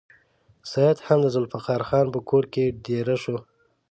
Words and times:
سید 0.71 0.97
هم 1.07 1.19
د 1.23 1.27
ذوالفقار 1.33 1.81
خان 1.89 2.07
په 2.13 2.19
کور 2.29 2.43
کې 2.53 2.65
دېره 2.85 3.15
شو. 3.23 3.37